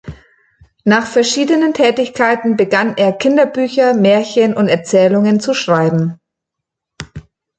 [0.83, 6.19] Nach verschiedenen Tätigkeiten begann er Kinderbücher, Märchen und Erzählungen zu schreiben.